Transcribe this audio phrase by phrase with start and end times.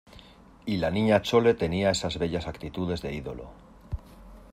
[0.65, 3.51] y la Niña Chole tenía esas bellas actitudes de ídolo